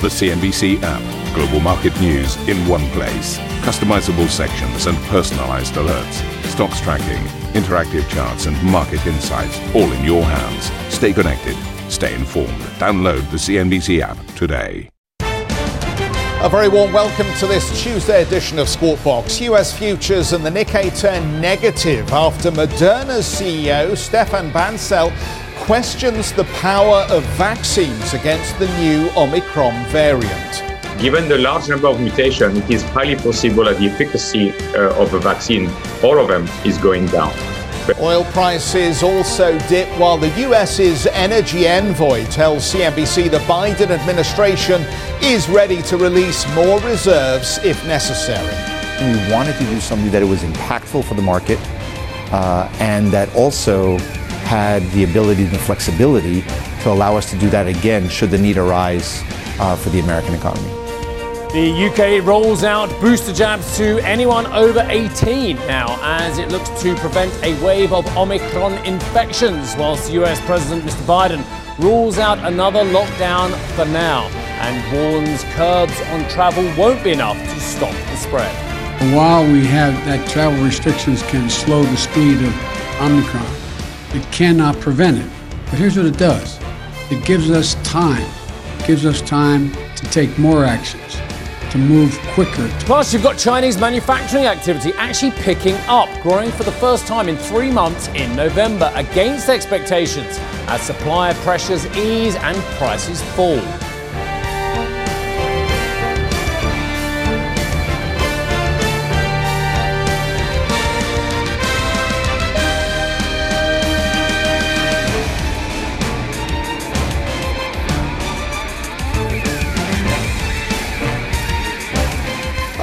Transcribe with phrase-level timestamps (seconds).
[0.00, 1.34] The CNBC app.
[1.34, 3.36] Global market news in one place.
[3.66, 6.22] Customizable sections and personalized alerts.
[6.44, 7.24] Stocks tracking,
[7.60, 10.70] interactive charts, and market insights all in your hands.
[10.94, 11.56] Stay connected.
[11.90, 12.60] Stay informed.
[12.78, 14.88] Download the CNBC app today.
[16.42, 19.40] A very warm welcome to this Tuesday edition of Squawk Box.
[19.40, 25.10] US futures and the Nikkei turn negative after Moderna's CEO Stephane Bancel
[25.64, 30.62] questions the power of vaccines against the new Omicron variant.
[31.00, 35.10] Given the large number of mutations, it is highly possible that the efficacy uh, of
[35.10, 35.70] the vaccine,
[36.02, 37.32] all of them, is going down.
[38.00, 44.82] Oil prices also dip while the US's energy envoy tells CNBC the Biden administration
[45.22, 48.54] is ready to release more reserves if necessary.
[49.00, 51.58] We wanted to do something that was impactful for the market
[52.32, 53.98] uh, and that also
[54.48, 56.40] had the ability and the flexibility
[56.80, 59.22] to allow us to do that again should the need arise
[59.60, 60.70] uh, for the American economy.
[61.52, 66.94] The UK rolls out booster jabs to anyone over 18 now as it looks to
[66.96, 71.04] prevent a wave of Omicron infections, whilst US President Mr.
[71.04, 71.44] Biden
[71.78, 74.28] rules out another lockdown for now
[74.64, 78.54] and warns curbs on travel won't be enough to stop the spread.
[79.14, 82.54] While we have that travel restrictions can slow the speed of
[83.00, 83.57] Omicron,
[84.14, 85.30] it cannot prevent it.
[85.66, 86.58] But here's what it does
[87.10, 88.30] it gives us time,
[88.78, 91.20] it gives us time to take more actions,
[91.72, 92.68] to move quicker.
[92.80, 97.36] Plus, you've got Chinese manufacturing activity actually picking up, growing for the first time in
[97.36, 103.87] three months in November against expectations as supplier pressures ease and prices fall.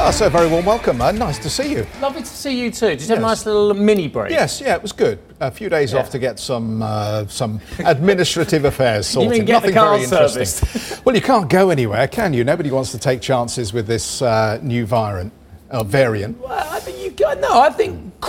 [0.08, 1.18] Oh, so very warm welcome, man.
[1.18, 1.88] Nice to see you.
[2.00, 2.90] Lovely to see you too.
[2.90, 4.30] Did you have a nice little mini break?
[4.30, 5.18] Yes, yeah, it was good.
[5.40, 6.00] A few days Yeah.
[6.00, 9.32] off to get some uh, some administrative affairs sorted.
[9.32, 10.46] You mean get Nothing the car very interesting.
[10.46, 11.04] serviced?
[11.06, 12.44] well, you can't go anywhere, can you?
[12.44, 15.34] Nobody wants to take chances with this uh, new variant.
[15.72, 16.40] Uh, variant.
[16.40, 17.60] Well, I think you no.
[17.60, 18.20] I think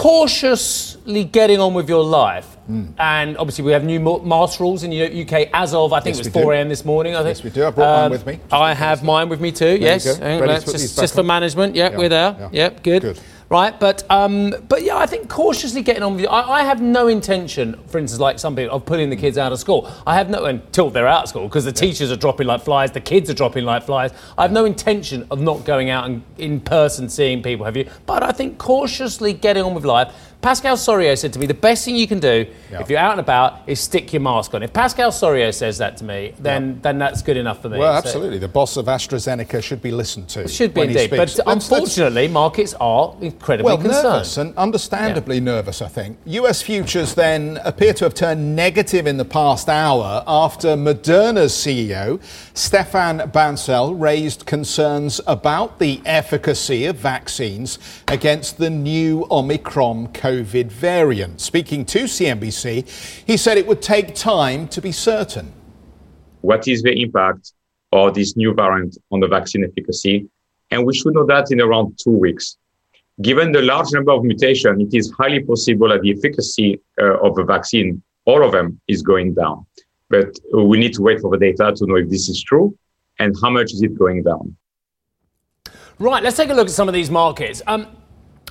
[1.15, 2.87] getting on with your life, Hmm.
[2.99, 6.27] and obviously we have new mask rules in the UK as of I think Yes,
[6.27, 6.69] it was 4 a.m.
[6.69, 7.15] this morning.
[7.15, 7.37] I think.
[7.37, 7.65] Yes, we do.
[7.67, 8.41] I brought mine with me.
[8.51, 9.77] I have mine with me too.
[9.81, 11.77] yes, on, Ready to just, just for management.
[11.77, 12.37] Yep, Yeah, we're there.
[12.41, 12.49] yeah.
[12.53, 13.03] Yep, good.
[13.03, 13.21] Good.
[13.49, 16.25] Right, but um, but yeah, I think cautiously getting on with.
[16.25, 16.27] it.
[16.29, 19.53] I, I have no intention, for instance, like some people, of putting the kids out
[19.53, 19.89] of school.
[20.05, 22.91] I have no until they're out of school because the teachers are dropping like flies,
[22.91, 24.11] the kids are dropping like flies.
[24.37, 27.65] I have no intention of not going out and in person seeing people.
[27.65, 27.89] Have you?
[28.05, 30.13] But I think cautiously getting on with life.
[30.47, 32.81] Pascal Soriot said to me, the best thing you can do Yeah.
[32.81, 34.63] if you're out and about is stick your mask on.
[34.63, 37.79] If Pascal Soriot says that to me, then then that's good enough for me.
[37.79, 38.39] Well, So- absolutely.
[38.39, 40.47] The boss of AstraZeneca should be listened to.
[40.47, 41.11] should be when indeed.
[41.11, 44.05] But let's- unfortunately, markets are incredibly Well, concerned.
[44.05, 46.19] nervous and understandably nervous, I think.
[46.27, 52.21] US futures then appear to have turned negative in the past hour after Moderna's CEO,
[52.55, 61.41] Stephane Bancel, raised concerns about the efficacy of vaccines against the new Omicron COVID variant.
[61.41, 65.53] Speaking to CNBC, he said it would take time to be certain.
[66.41, 67.53] What is the impact
[67.93, 70.29] of this new variant on the vaccine efficacy?
[70.71, 72.57] And we should know that in around two weeks.
[73.23, 77.35] Given the large number of mutations, it is highly possible that the efficacy uh, of
[77.35, 79.65] the vaccine, all of them, is going down.
[80.11, 82.77] But we need to wait for the data to know if this is true
[83.19, 84.57] and how much is it going down.
[85.99, 87.63] Right, let's take a look at some of these markets.
[87.67, 87.87] Um,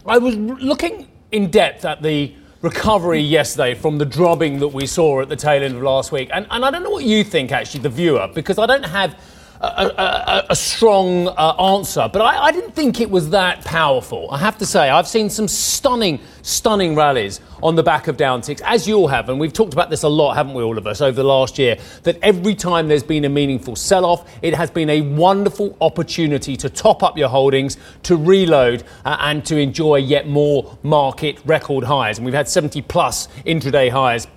[0.07, 5.21] I was looking in depth at the recovery yesterday from the drubbing that we saw
[5.21, 6.29] at the tail end of last week.
[6.33, 9.19] And, and I don't know what you think, actually, the viewer, because I don't have
[9.61, 12.09] a, a, a, strong uh, answer.
[12.11, 14.29] But I, I didn't think it was that powerful.
[14.31, 18.41] I have to say, I've seen some stunning, stunning rallies on the back of down
[18.41, 19.29] ticks, as you all have.
[19.29, 21.57] And we've talked about this a lot, haven't we, all of us, over the last
[21.57, 25.77] year, that every time there's been a meaningful sell off, it has been a wonderful
[25.81, 31.39] opportunity to top up your holdings, to reload, uh, and to enjoy yet more market
[31.45, 32.17] record highs.
[32.17, 34.27] And we've had 70 plus intraday highs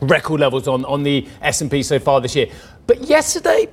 [0.00, 2.48] record levels on, on the S&P so far this year.
[2.86, 3.68] But yesterday,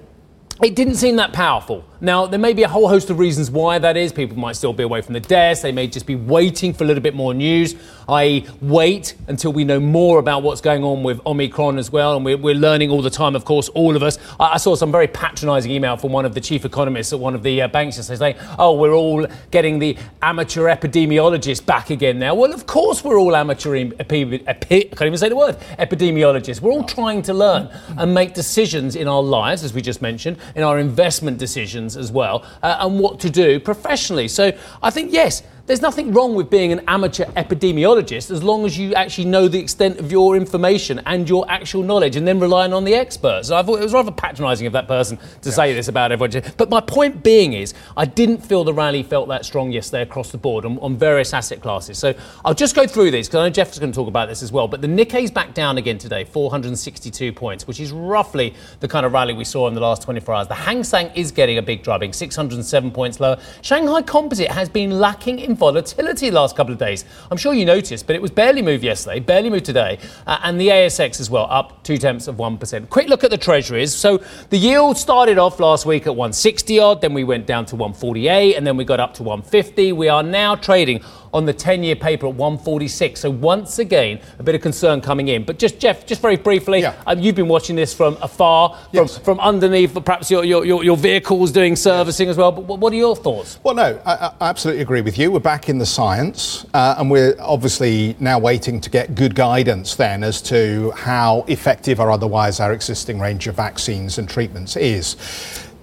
[0.61, 1.83] it didn't seem that powerful.
[2.01, 4.13] Now, there may be a whole host of reasons why that is.
[4.13, 5.63] People might still be away from the desk.
[5.63, 7.75] They may just be waiting for a little bit more news,
[8.07, 12.15] i.e., wait until we know more about what's going on with Omicron as well.
[12.15, 14.17] And we're, we're learning all the time, of course, all of us.
[14.39, 17.35] I, I saw some very patronising email from one of the chief economists at one
[17.35, 22.17] of the uh, banks yesterday saying, oh, we're all getting the amateur epidemiologists back again
[22.17, 22.33] now.
[22.33, 26.61] Well, of course, we're all amateur, epi- epi- can't even say the word, epidemiologists.
[26.61, 30.37] We're all trying to learn and make decisions in our lives, as we just mentioned,
[30.55, 34.27] in our investment decisions as well, uh, and what to do professionally.
[34.27, 34.51] So
[34.81, 38.91] I think, yes, there's nothing wrong with being an amateur epidemiologist as long as you
[38.95, 42.85] actually know the extent of your information and your actual knowledge and then relying on
[42.85, 43.51] the experts.
[43.51, 45.55] I thought it was rather patronising of that person to yes.
[45.55, 46.41] say this about everyone.
[46.57, 50.31] But my point being is, I didn't feel the rally felt that strong yesterday across
[50.31, 51.99] the board on, on various asset classes.
[51.99, 54.41] So I'll just go through these because I know Geoff's going to talk about this
[54.41, 54.67] as well.
[54.67, 59.13] But the Nikkei's back down again today, 462 points, which is roughly the kind of
[59.13, 60.47] rally we saw in the last 24 hours.
[60.47, 63.39] The Hang Seng is getting a big drubbing, 607 points lower.
[63.61, 67.05] Shanghai Composite has been lacking in volatility last couple of days.
[67.29, 70.59] I'm sure you noticed, but it was barely moved yesterday, barely moved today, uh, and
[70.59, 72.89] the ASX as well, up two tenths of 1%.
[72.89, 73.93] Quick look at the treasuries.
[73.93, 77.75] So the yield started off last week at 160 odd, then we went down to
[77.75, 79.91] 148, and then we got up to 150.
[79.91, 81.03] We are now trading
[81.33, 83.21] on the 10 year paper at 146.
[83.21, 85.43] So once again, a bit of concern coming in.
[85.43, 86.95] But just, Geoff, just very briefly, yeah.
[87.07, 89.17] um, you've been watching this from afar, from, yes.
[89.17, 92.33] from underneath perhaps your, your, your, your vehicles doing servicing yes.
[92.33, 92.51] as well.
[92.51, 93.59] But what are your thoughts?
[93.63, 95.31] Well, no, I, I absolutely agree with you.
[95.31, 99.95] We're back in the science, uh, and we're obviously now waiting to get good guidance
[99.95, 105.15] then as to how effective or otherwise our existing range of vaccines and treatments is.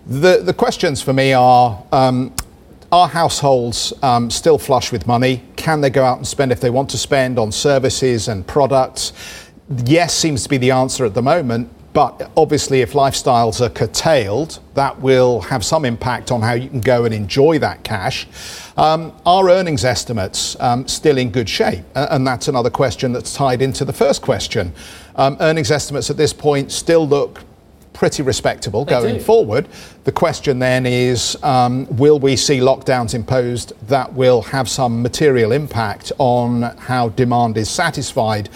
[0.06, 2.32] The, the questions for me are um,
[2.92, 5.42] are households um, still flush with money?
[5.56, 9.12] Can they go out and spend if they want to spend on services and products?
[9.84, 11.70] Yes, seems to be the answer at the moment.
[11.96, 16.82] But obviously, if lifestyles are curtailed, that will have some impact on how you can
[16.82, 18.26] go and enjoy that cash.
[18.76, 21.84] Um, are earnings estimates um, still in good shape?
[21.94, 24.74] and that's another question that's tied into the first question.
[25.14, 27.42] Um, earnings estimates at this point still look
[27.96, 29.20] pretty respectable they going do.
[29.20, 29.66] forward.
[30.04, 35.50] The question then is um, will we see lockdowns imposed that will have some material
[35.50, 38.50] impact on how demand is satisfied?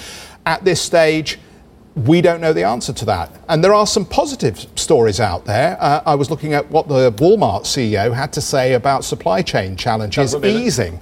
[0.45, 1.39] At this stage,
[1.95, 3.31] we don't know the answer to that.
[3.49, 5.77] And there are some positive stories out there.
[5.81, 9.75] Uh, I was looking at what the Walmart CEO had to say about supply chain
[9.75, 11.01] challenges easing.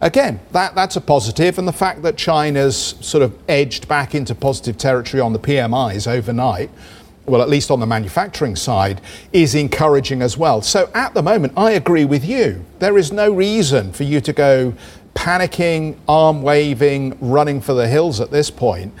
[0.00, 4.32] Again, that, that's a positive, and the fact that China's sort of edged back into
[4.34, 6.70] positive territory on the PMIs overnight
[7.28, 9.00] well, at least on the manufacturing side,
[9.32, 10.62] is encouraging as well.
[10.62, 12.64] So at the moment, I agree with you.
[12.78, 14.74] There is no reason for you to go
[15.14, 18.94] panicking, arm waving, running for the hills at this point.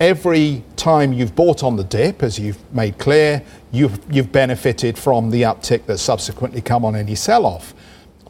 [0.00, 5.30] Every time you've bought on the dip, as you've made clear, you've, you've benefited from
[5.30, 7.74] the uptick that's subsequently come on any sell off.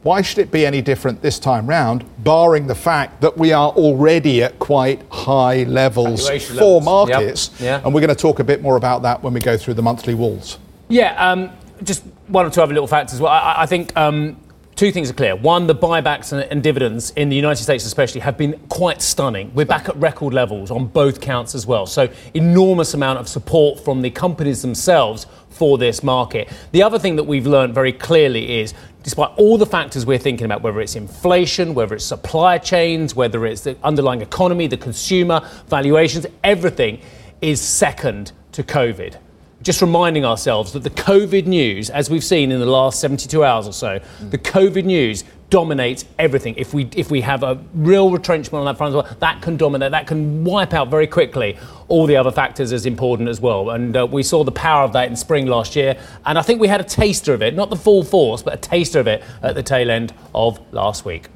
[0.03, 3.69] Why should it be any different this time round, barring the fact that we are
[3.71, 6.85] already at quite high levels Valuation for levels.
[6.85, 7.51] markets?
[7.53, 7.61] Yep.
[7.61, 7.83] Yeah.
[7.85, 9.83] And we're going to talk a bit more about that when we go through the
[9.83, 10.59] monthly walls.
[10.89, 11.51] Yeah, um,
[11.83, 13.31] just one or two other little facts as well.
[13.31, 14.39] I, I think um,
[14.81, 15.37] two things are clear.
[15.37, 19.53] One, the buybacks and, and, dividends in the United States, especially, have been quite stunning.
[19.55, 21.85] We're back at record levels on both counts as well.
[21.85, 26.49] So, enormous amount of support from the companies themselves for this market.
[26.73, 28.73] The other thing that we've learned very clearly is
[29.03, 33.45] despite all the factors we're thinking about, whether it's inflation, whether it's supply chains, whether
[33.45, 37.03] it's the underlying economy, the consumer, valuations, everything
[37.43, 39.19] is second to COVID.
[39.63, 43.69] Just reminding ourselves that the COVID news, as we've seen in the last 72 hours
[43.69, 44.31] or so, mm.
[44.31, 46.55] the COVID news dominates everything.
[46.57, 49.57] If we if we have a real retrenchment on that front as well, that can
[49.57, 49.91] dominate.
[49.91, 51.59] That can wipe out very quickly
[51.89, 53.71] all the other factors as important as well.
[53.71, 55.99] And uh, we saw the power of that in spring last year.
[56.25, 58.57] And I think we had a taster of it, not the full force, but a
[58.57, 61.29] taster of it at the tail end of last week.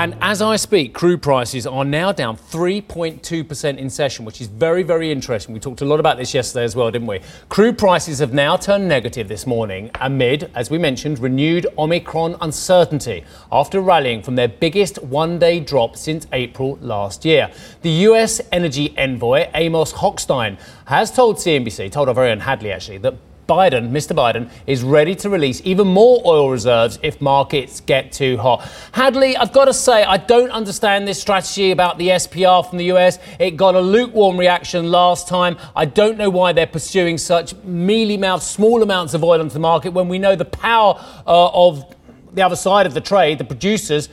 [0.00, 4.82] And as I speak, crude prices are now down 3.2% in session, which is very,
[4.82, 5.52] very interesting.
[5.52, 7.20] We talked a lot about this yesterday as well, didn't we?
[7.50, 13.24] Crude prices have now turned negative this morning amid, as we mentioned, renewed Omicron uncertainty
[13.52, 17.50] after rallying from their biggest one day drop since April last year.
[17.82, 22.96] The US energy envoy, Amos Hochstein, has told CNBC, told our very own Hadley actually,
[22.98, 23.16] that
[23.50, 24.14] Biden, Mr.
[24.14, 28.60] Biden, is ready to release even more oil reserves if markets get too hot.
[28.92, 32.84] Hadley, I've got to say, I don't understand this strategy about the SPR from the
[32.92, 33.18] US.
[33.40, 35.56] It got a lukewarm reaction last time.
[35.74, 39.58] I don't know why they're pursuing such mealy mouthed, small amounts of oil into the
[39.58, 40.94] market when we know the power
[41.26, 41.92] uh, of
[42.32, 44.08] the other side of the trade, the producers.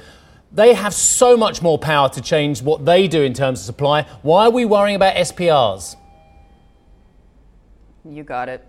[0.52, 4.02] They have so much more power to change what they do in terms of supply.
[4.24, 5.96] Why are we worrying about SPRs?
[8.04, 8.66] You got it.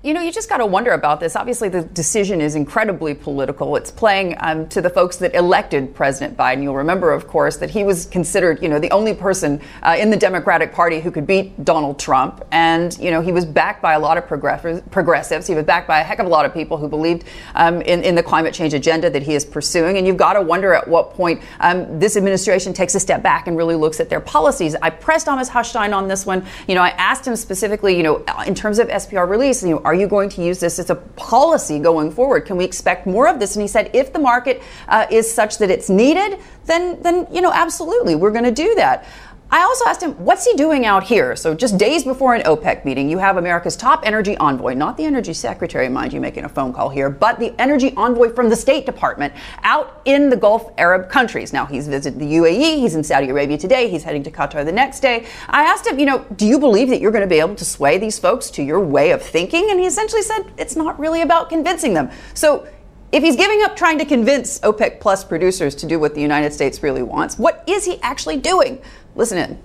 [0.00, 1.34] You know, you just got to wonder about this.
[1.34, 3.74] Obviously, the decision is incredibly political.
[3.74, 6.62] It's playing um, to the folks that elected President Biden.
[6.62, 10.10] You'll remember, of course, that he was considered, you know, the only person uh, in
[10.10, 12.44] the Democratic Party who could beat Donald Trump.
[12.52, 15.48] And, you know, he was backed by a lot of progressives.
[15.48, 17.24] He was backed by a heck of a lot of people who believed
[17.56, 19.98] um, in, in, the climate change agenda that he is pursuing.
[19.98, 23.48] And you've got to wonder at what point um, this administration takes a step back
[23.48, 24.76] and really looks at their policies.
[24.76, 26.46] I pressed Amos Hochstein on this one.
[26.68, 29.87] You know, I asked him specifically, you know, in terms of SPR release, you know,
[29.88, 32.44] are you going to use this as a policy going forward?
[32.44, 33.56] Can we expect more of this?
[33.56, 37.40] And he said, if the market uh, is such that it's needed, then, then, you
[37.40, 39.06] know, absolutely, we're going to do that.
[39.50, 41.34] I also asked him, what's he doing out here?
[41.34, 45.04] So, just days before an OPEC meeting, you have America's top energy envoy, not the
[45.04, 48.56] energy secretary, mind you, making a phone call here, but the energy envoy from the
[48.56, 51.54] State Department out in the Gulf Arab countries.
[51.54, 54.72] Now, he's visited the UAE, he's in Saudi Arabia today, he's heading to Qatar the
[54.72, 55.26] next day.
[55.48, 57.64] I asked him, you know, do you believe that you're going to be able to
[57.64, 59.70] sway these folks to your way of thinking?
[59.70, 62.10] And he essentially said, it's not really about convincing them.
[62.34, 62.68] So,
[63.10, 66.52] if he's giving up trying to convince OPEC plus producers to do what the United
[66.52, 68.82] States really wants, what is he actually doing?
[69.18, 69.58] Listen in.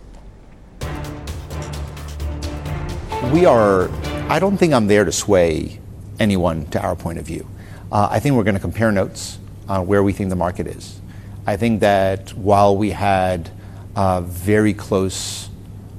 [3.31, 3.87] We are,
[4.27, 5.79] I don't think I'm there to sway
[6.19, 7.47] anyone to our point of view.
[7.91, 9.37] Uh, I think we're going to compare notes
[9.69, 10.99] on where we think the market is.
[11.45, 13.51] I think that while we had
[13.95, 15.51] uh, very close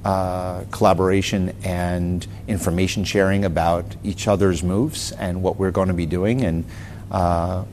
[0.05, 6.07] uh, collaboration and information sharing about each other's moves and what we're going to be
[6.07, 6.65] doing, and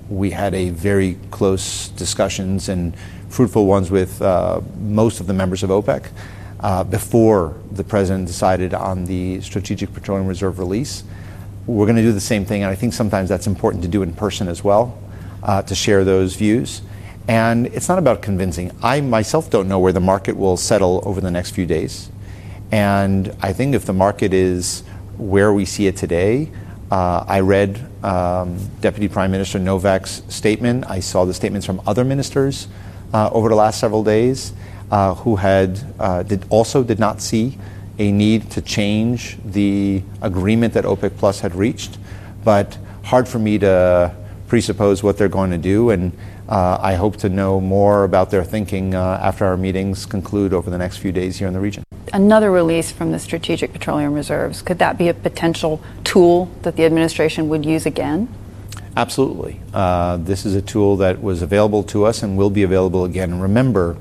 [0.09, 2.93] we had a very close discussions and
[3.29, 6.09] fruitful ones with uh, most of the members of OPEC
[6.59, 11.03] uh, before the president decided on the Strategic Petroleum Reserve release.
[11.65, 14.01] We're going to do the same thing, and I think sometimes that's important to do
[14.03, 14.97] in person as well,
[15.43, 16.81] uh, to share those views.
[17.27, 18.71] And it's not about convincing.
[18.81, 22.09] I myself don't know where the market will settle over the next few days.
[22.71, 24.83] And I think if the market is
[25.17, 26.51] where we see it today,
[26.89, 30.85] uh, I read um, Deputy Prime Minister Novak's statement.
[30.89, 32.67] I saw the statements from other ministers
[33.13, 34.53] uh, over the last several days
[34.91, 37.57] uh, who had uh, did also did not see
[37.99, 41.97] a need to change the agreement that OPEC Plus had reached,
[42.43, 44.15] but hard for me to
[44.47, 46.11] presuppose what they're going to do, and
[46.49, 50.69] uh, I hope to know more about their thinking uh, after our meetings conclude over
[50.69, 51.83] the next few days here in the region.
[52.13, 56.83] Another release from the Strategic Petroleum Reserves could that be a potential tool that the
[56.83, 58.27] administration would use again?
[58.97, 59.61] Absolutely.
[59.73, 63.39] Uh, this is a tool that was available to us and will be available again.
[63.39, 63.95] remember,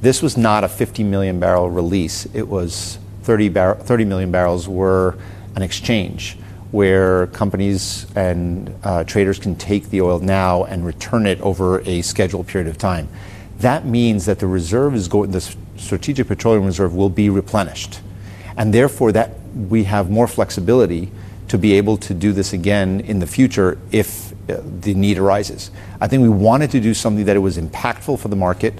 [0.00, 2.26] this was not a 50 million barrel release.
[2.34, 5.16] It was 30, bar- 30 million barrels were
[5.54, 6.36] an exchange
[6.72, 12.02] where companies and uh, traders can take the oil now and return it over a
[12.02, 13.08] scheduled period of time.
[13.58, 15.54] That means that the reserve is going, the
[15.84, 18.00] strategic petroleum reserve will be replenished.
[18.56, 21.10] And therefore that we have more flexibility
[21.48, 25.70] to be able to do this again in the future if uh, the need arises.
[26.00, 28.74] I think we wanted to do something that was impactful for the market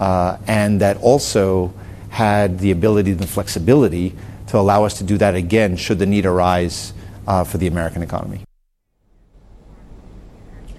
[0.00, 1.72] uh, and that also
[2.10, 4.14] had the ability and the flexibility
[4.46, 6.92] to allow us to do that again should the need arise
[7.26, 8.47] uh, for the American economy.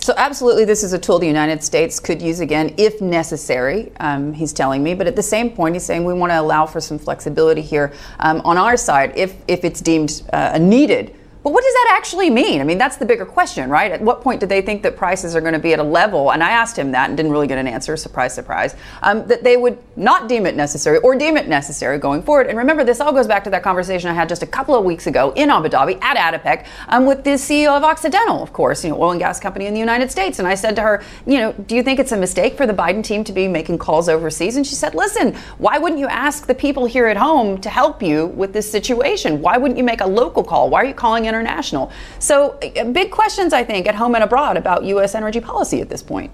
[0.02, 4.32] So, absolutely, this is a tool the United States could use again if necessary, um,
[4.32, 4.94] he's telling me.
[4.94, 7.92] But at the same point, he's saying we want to allow for some flexibility here
[8.20, 12.30] um, on our side if, if it's deemed uh, needed but what does that actually
[12.30, 12.60] mean?
[12.60, 13.94] I mean, that's the bigger question, right?
[13.94, 16.34] At what point do they think that prices are going to be at a level,
[16.34, 19.42] and I asked him that and didn't really get an answer, surprise, surprise, um, that
[19.46, 22.48] they would not deem it necessary or deem it necessary going forward.
[22.48, 24.84] And remember, this all goes back to that conversation I had just a couple of
[24.84, 28.84] weeks ago in Abu Dhabi at ADIPEC um, with the CEO of Occidental, of course,
[28.84, 30.40] you know, oil and gas company in the United States.
[30.40, 32.74] And I said to her, you know, do you think it's a mistake for the
[32.74, 34.58] Biden team to be making calls overseas?
[34.58, 38.04] And she said, listen, why wouldn't you ask the people here at home to help
[38.04, 39.42] you with this situation?
[39.42, 40.70] Why wouldn't you make a local call?
[40.70, 41.92] Why are you calling international.
[42.20, 45.16] So, uh, big questions, I think, at home and abroad about U.S.
[45.16, 46.32] energy policy at this point.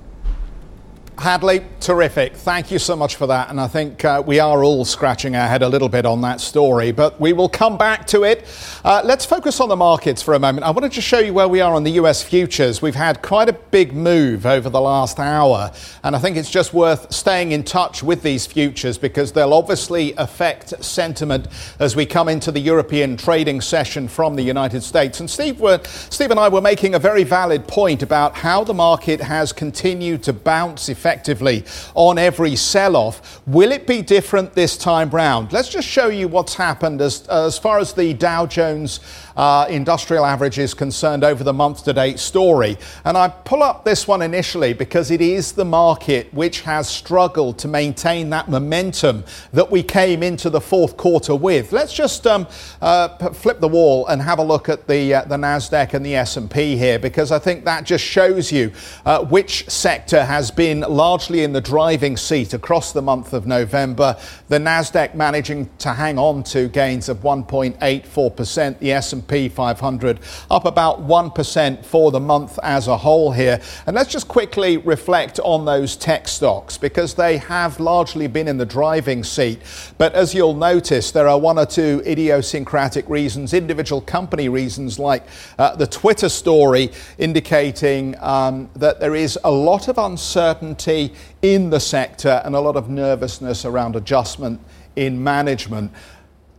[1.18, 2.34] Hadley, terrific.
[2.34, 3.50] Thank you so much for that.
[3.50, 6.42] And I think uh, we are all scratching our head a little bit on that
[6.42, 8.46] story, but we will come back to it.
[8.84, 10.66] Uh, let's focus on the markets for a moment.
[10.66, 12.82] I wanted to show you where we are on the US futures.
[12.82, 15.72] We've had quite a big move over the last hour,
[16.04, 20.14] and I think it's just worth staying in touch with these futures because they'll obviously
[20.18, 21.48] affect sentiment
[21.80, 25.22] as we come into the European trading session from the United States.
[25.22, 28.74] And Steve, were, Steve and I were making a very valid point about how the
[28.74, 33.40] market has continued to bounce effectively on every sell off.
[33.46, 35.54] Will it be different this time round?
[35.54, 39.02] Let's just show you what's happened as, as far as the Dow Jones
[39.36, 42.78] uh, industrial average is concerned over the month to date story.
[43.04, 47.58] And I pull up this one initially because it is the market which has struggled
[47.60, 51.72] to maintain that momentum that we came into the fourth quarter with.
[51.72, 52.48] Let's just um,
[52.82, 56.16] uh, flip the wall and have a look at the, uh, the Nasdaq and the
[56.16, 58.72] S&P here because I think that just shows you
[59.06, 64.18] uh, which sector has been largely in the driving seat across the month of November.
[64.48, 70.20] The Nasdaq managing to hang on to gains of 1.84%, the S&P S&P 500
[70.52, 73.60] up about 1% for the month as a whole here.
[73.86, 78.58] And let's just quickly reflect on those tech stocks because they have largely been in
[78.58, 79.60] the driving seat.
[79.98, 85.24] But as you'll notice, there are one or two idiosyncratic reasons, individual company reasons like
[85.58, 91.80] uh, the Twitter story indicating um, that there is a lot of uncertainty in the
[91.80, 94.60] sector and a lot of nervousness around adjustment
[94.96, 95.92] in management.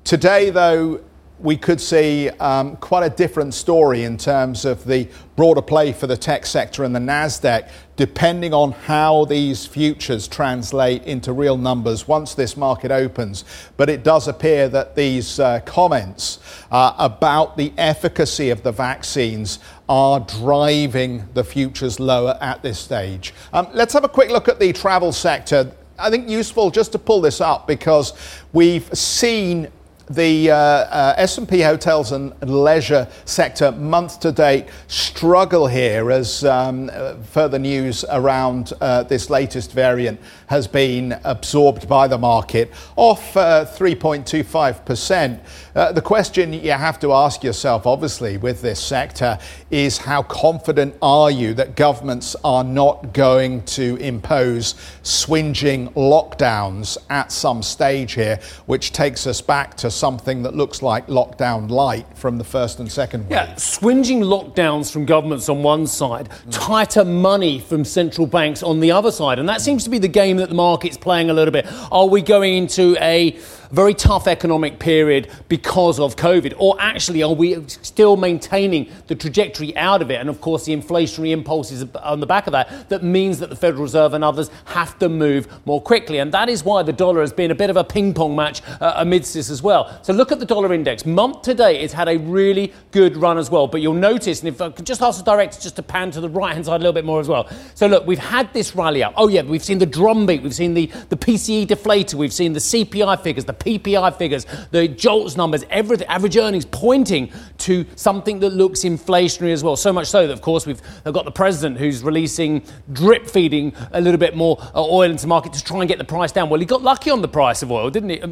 [0.06, 1.00] Today, though,
[1.38, 6.06] we could see um, quite a different story in terms of the broader play for
[6.06, 12.08] the tech sector and the NASDAQ, depending on how these futures translate into real numbers
[12.08, 13.44] once this market opens.
[13.76, 16.38] But it does appear that these uh, comments
[16.70, 19.58] uh, about the efficacy of the vaccines
[19.90, 23.34] are driving the futures lower at this stage.
[23.52, 25.70] Um, let's have a quick look at the travel sector.
[25.98, 28.12] I think useful just to pull this up because
[28.52, 29.68] we've seen
[30.08, 36.88] the uh, uh, S&P hotels and leisure sector month to date struggle here as um,
[36.92, 43.34] uh, further news around uh, this latest variant has been absorbed by the market off
[43.34, 45.40] 3.25%.
[45.75, 49.38] Uh, uh, the question you have to ask yourself obviously with this sector
[49.70, 57.32] is how confident are you that governments are not going to impose swinging lockdowns at
[57.32, 62.38] some stage here which takes us back to something that looks like lockdown light from
[62.38, 63.30] the first and second wave.
[63.30, 66.48] Yeah, swinging lockdowns from governments on one side, mm.
[66.50, 69.38] tighter money from central banks on the other side.
[69.38, 71.66] And that seems to be the game that the market's playing a little bit.
[71.90, 73.38] Are we going into a
[73.70, 76.54] very tough economic period because of COVID?
[76.58, 80.20] Or actually, are we still maintaining the trajectory out of it?
[80.20, 83.56] And of course, the inflationary impulses on the back of that, that means that the
[83.56, 86.18] Federal Reserve and others have to move more quickly.
[86.18, 88.62] And that is why the dollar has been a bit of a ping pong match
[88.80, 89.99] uh, amidst this as well.
[90.02, 91.06] So look at the dollar index.
[91.06, 93.66] Month to date, it's had a really good run as well.
[93.66, 96.20] But you'll notice, and if I could just ask the director just to pan to
[96.20, 97.49] the right hand side a little bit more as well.
[97.75, 99.14] So look, we've had this rally up.
[99.16, 102.61] Oh, yeah, we've seen the drumbeat, we've seen the, the PCE deflator, we've seen the
[102.61, 108.50] CPI figures, the PPI figures, the JOLTS numbers, everything, average earnings pointing to something that
[108.50, 109.76] looks inflationary as well.
[109.76, 112.62] So much so that, of course, we've got the president who's releasing
[112.93, 115.99] drip feeding a little bit more uh, oil into the market to try and get
[115.99, 116.49] the price down.
[116.49, 118.23] Well, he got lucky on the price of oil, didn't he?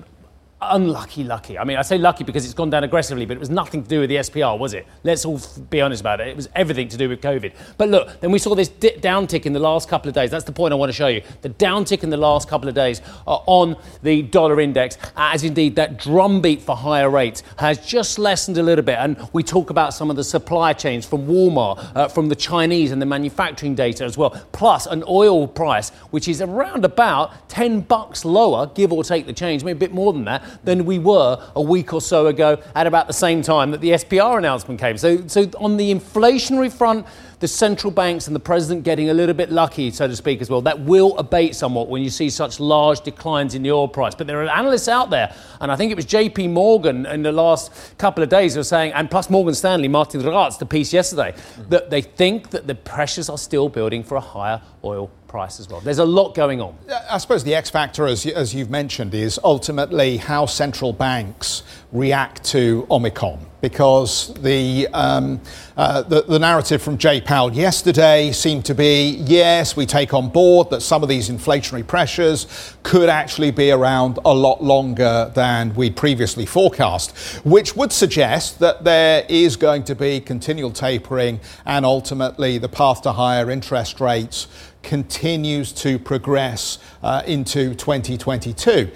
[0.70, 1.59] Unlucky, lucky.
[1.59, 3.88] I mean, I say lucky because it's gone down aggressively, but it was nothing to
[3.88, 4.87] do with the SPR, was it?
[5.03, 6.29] Let's all be honest about it.
[6.29, 7.53] It was everything to do with COVID.
[7.77, 10.31] But look, then we saw this di- downtick in the last couple of days.
[10.31, 11.22] That's the point I want to show you.
[11.42, 15.98] The downtick in the last couple of days on the dollar index, as indeed that
[15.98, 18.96] drumbeat for higher rates has just lessened a little bit.
[18.98, 22.92] And we talk about some of the supply chains from Walmart, uh, from the Chinese
[22.92, 27.81] and the manufacturing data as well, plus an oil price which is around about 10
[27.81, 30.98] bucks lower, give or take the change, maybe a bit more than that, than we
[30.98, 34.80] were a week or so ago at about the same time that the SPR announcement
[34.80, 34.96] came.
[34.96, 37.06] So, so on the inflationary front,
[37.44, 40.48] the central banks and the president getting a little bit lucky, so to speak, as
[40.48, 40.62] well.
[40.62, 44.14] That will abate somewhat when you see such large declines in the oil price.
[44.14, 45.30] But there are analysts out there,
[45.61, 48.64] and I think it was JP Morgan in the last couple of days who were
[48.64, 51.68] saying, and plus Morgan Stanley, Martijn Rats, the piece yesterday, mm-hmm.
[51.68, 55.68] that they think that the pressures are still building for a higher oil price as
[55.68, 55.80] well.
[55.80, 56.78] There's a lot going on.
[57.11, 62.44] I suppose the X factor, as, as you've mentioned, is ultimately how central banks react
[62.44, 63.38] to Omicron.
[63.61, 65.40] Because the, um,
[65.74, 70.28] uh, the, the narrative from Jay Powell yesterday seemed to be yes, we take on
[70.28, 75.74] board that some of these inflationary pressures could actually be around a lot longer than
[75.76, 81.87] we previously forecast, which would suggest that there is going to be continual tapering and
[81.87, 84.46] ultimately the path to higher interest rates
[84.83, 88.90] continues to progress uh, into 2022.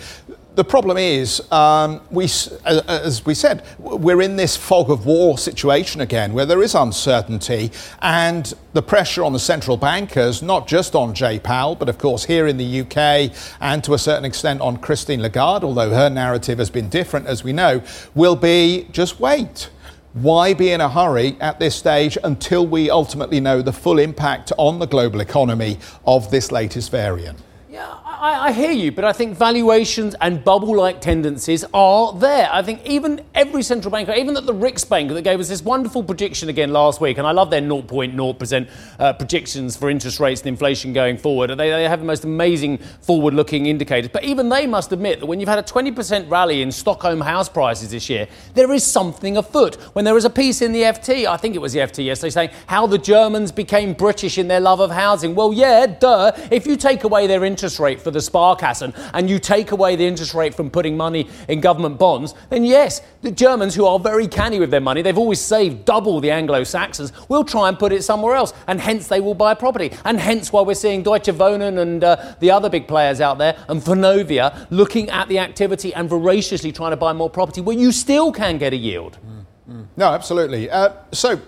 [0.59, 2.25] The problem is, um, we,
[2.65, 7.71] as we said, we're in this fog of war situation again, where there is uncertainty,
[8.03, 12.25] and the pressure on the central bankers, not just on Jay Powell, but of course
[12.25, 16.59] here in the UK, and to a certain extent on Christine Lagarde, although her narrative
[16.59, 17.81] has been different, as we know,
[18.17, 19.71] will be just wait
[20.13, 24.51] Why be in a hurry at this stage until we ultimately know the full impact
[24.59, 27.39] on the global economy of this latest variant?
[28.21, 32.49] I, I, hear you, but I think valuations and bubble like tendencies are there.
[32.51, 36.03] I think even every central banker, even at the Riksbank that gave us this wonderful
[36.03, 40.49] prediction again last week, and I love their 0.0% uh, predictions for interest rates and
[40.49, 41.51] inflation going forward.
[41.51, 44.11] They, they have the most amazing forward looking indicators.
[44.13, 47.49] But even they must admit that when you've had a 20% rally in Stockholm house
[47.49, 49.77] prices this year, there is something afoot.
[49.95, 52.31] When there was a piece in the FT, I think it was the FT yesterday,
[52.31, 55.37] saying how the Germans became British in their love of housing.
[55.37, 56.33] Well, yeah, duh.
[56.51, 60.07] If you take away their interest rate for the Sparkassen and you take away the
[60.07, 64.27] interest rate from putting money in government bonds, then yes, the Germans, who are very
[64.27, 67.93] canny with their money, they've always saved double the Anglo Saxons, will try and put
[67.93, 68.55] it somewhere else.
[68.67, 69.93] And hence they will buy property.
[70.07, 73.57] And hence why we're seeing Deutsche Wohnen and uh, the other big players out there
[73.69, 77.93] and Vonovia looking at the activity and voraciously trying to buy more property where you
[77.93, 79.19] still can get a yield.
[79.27, 79.87] Mm, mm.
[79.99, 80.71] No, absolutely.
[80.71, 81.41] Uh, so,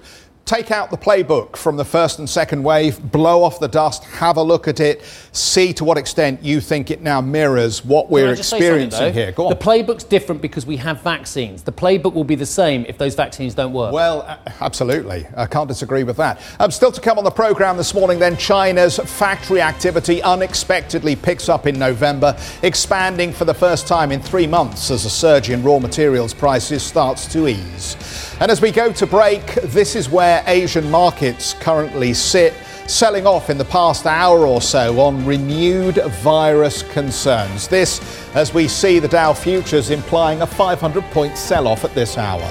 [0.45, 4.37] take out the playbook from the first and second wave, blow off the dust, have
[4.37, 8.33] a look at it, see to what extent you think it now mirrors what we're
[8.33, 9.31] experiencing here.
[9.33, 9.51] Go on.
[9.51, 11.63] The playbook's different because we have vaccines.
[11.63, 13.93] The playbook will be the same if those vaccines don't work.
[13.93, 15.27] Well, uh, absolutely.
[15.37, 16.41] I can't disagree with that.
[16.59, 21.49] Um, still to come on the programme this morning, then China's factory activity unexpectedly picks
[21.49, 25.63] up in November, expanding for the first time in three months as a surge in
[25.63, 27.97] raw materials prices starts to ease.
[28.41, 32.55] And as we go to break, this is where Asian markets currently sit,
[32.87, 37.69] selling off in the past hour or so on renewed virus concerns.
[37.69, 38.01] This
[38.35, 42.51] as we see the Dow futures implying a 500 point sell off at this hour.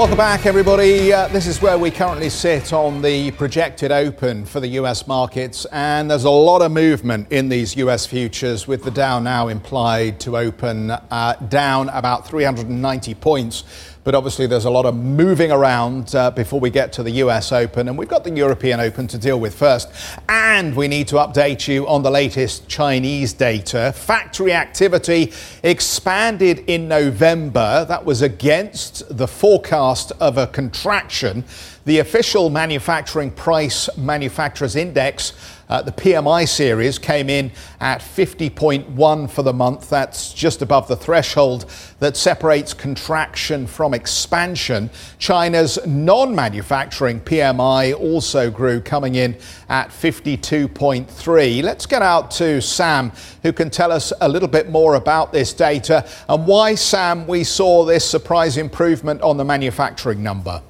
[0.00, 1.12] Welcome back, everybody.
[1.12, 5.66] Uh, this is where we currently sit on the projected open for the US markets,
[5.66, 10.18] and there's a lot of movement in these US futures, with the Dow now implied
[10.20, 13.64] to open uh, down about 390 points
[14.02, 17.52] but obviously, there's a lot of moving around uh, before we get to the US
[17.52, 17.88] Open.
[17.88, 19.90] And we've got the European Open to deal with first.
[20.28, 23.92] And we need to update you on the latest Chinese data.
[23.94, 25.32] Factory activity
[25.62, 27.84] expanded in November.
[27.86, 31.44] That was against the forecast of a contraction.
[31.84, 35.32] The official manufacturing price manufacturers index
[35.70, 39.88] uh, the PMI series came in at 50.1 for the month.
[39.88, 44.90] That's just above the threshold that separates contraction from expansion.
[45.20, 49.36] China's non manufacturing PMI also grew, coming in
[49.68, 51.62] at 52.3.
[51.62, 53.12] Let's get out to Sam,
[53.44, 57.44] who can tell us a little bit more about this data and why, Sam, we
[57.44, 60.62] saw this surprise improvement on the manufacturing number.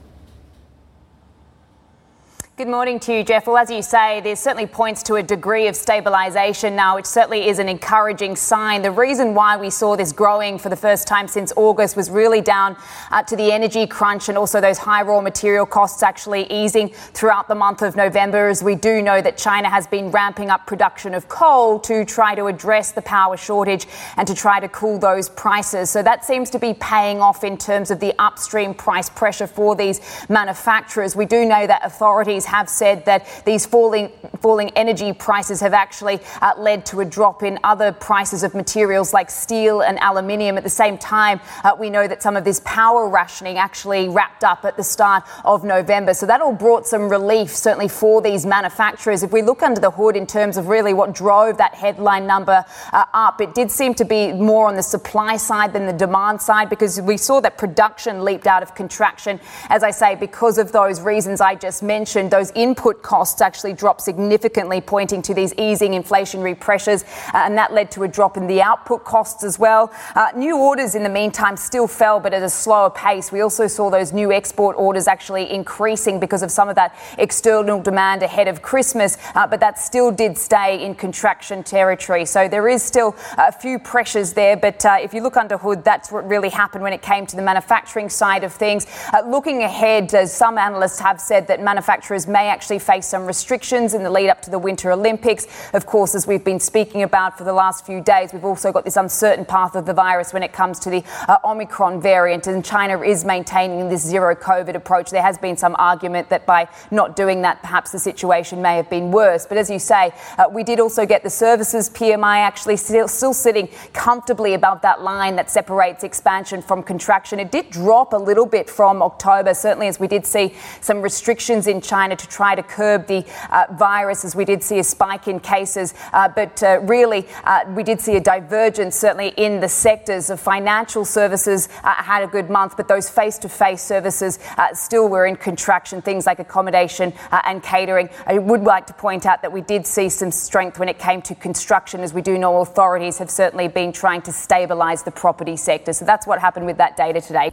[2.60, 3.46] Good morning to you, Geoff.
[3.46, 7.48] Well, as you say, there certainly points to a degree of stabilisation now, which certainly
[7.48, 8.82] is an encouraging sign.
[8.82, 12.42] The reason why we saw this growing for the first time since August was really
[12.42, 12.76] down
[13.10, 17.48] uh, to the energy crunch and also those high raw material costs actually easing throughout
[17.48, 21.14] the month of November, as we do know that China has been ramping up production
[21.14, 23.86] of coal to try to address the power shortage
[24.18, 25.88] and to try to cool those prices.
[25.88, 29.74] So that seems to be paying off in terms of the upstream price pressure for
[29.74, 31.16] these manufacturers.
[31.16, 34.10] We do know that authorities have said that these falling
[34.40, 39.12] falling energy prices have actually uh, led to a drop in other prices of materials
[39.12, 40.56] like steel and aluminium.
[40.56, 44.44] At the same time, uh, we know that some of this power rationing actually wrapped
[44.44, 46.14] up at the start of November.
[46.14, 49.22] So that all brought some relief, certainly for these manufacturers.
[49.22, 52.64] If we look under the hood in terms of really what drove that headline number
[52.92, 56.40] uh, up, it did seem to be more on the supply side than the demand
[56.40, 60.72] side because we saw that production leaped out of contraction, as I say, because of
[60.72, 65.92] those reasons I just mentioned those input costs actually dropped significantly, pointing to these easing
[65.92, 67.02] inflationary pressures,
[67.34, 69.92] uh, and that led to a drop in the output costs as well.
[70.14, 73.30] Uh, new orders in the meantime still fell, but at a slower pace.
[73.30, 77.82] We also saw those new export orders actually increasing because of some of that external
[77.82, 82.24] demand ahead of Christmas, uh, but that still did stay in contraction territory.
[82.24, 85.84] So there is still a few pressures there, but uh, if you look under hood,
[85.84, 88.86] that's what really happened when it came to the manufacturing side of things.
[89.12, 93.94] Uh, looking ahead, as some analysts have said that manufacturers may actually face some restrictions
[93.94, 95.46] in the lead up to the Winter Olympics.
[95.72, 98.84] Of course, as we've been speaking about for the last few days, we've also got
[98.84, 102.64] this uncertain path of the virus when it comes to the uh, Omicron variant, and
[102.64, 105.10] China is maintaining this zero COVID approach.
[105.10, 108.88] There has been some argument that by not doing that, perhaps the situation may have
[108.88, 109.46] been worse.
[109.46, 113.34] But as you say, uh, we did also get the services PMI actually still, still
[113.34, 117.40] sitting comfortably above that line that separates expansion from contraction.
[117.40, 121.66] It did drop a little bit from October, certainly as we did see some restrictions
[121.66, 125.28] in China to try to curb the uh, virus, as we did see a spike
[125.28, 125.94] in cases.
[126.12, 130.40] Uh, but uh, really, uh, we did see a divergence, certainly in the sectors of
[130.40, 135.08] financial services uh, had a good month, but those face to face services uh, still
[135.08, 138.08] were in contraction, things like accommodation and catering.
[138.26, 141.22] I would like to point out that we did see some strength when it came
[141.22, 145.56] to construction, as we do know authorities have certainly been trying to stabilise the property
[145.56, 145.92] sector.
[145.92, 147.52] So that's what happened with that data today.